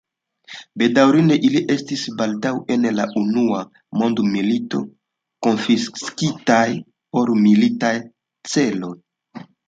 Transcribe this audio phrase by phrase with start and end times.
[0.81, 3.59] Bedaŭrinde ili estis baldaŭ en la unua
[4.01, 4.81] mondmilito
[5.47, 6.63] konfiskitaj
[7.17, 7.93] por militaj
[8.55, 8.91] celoj.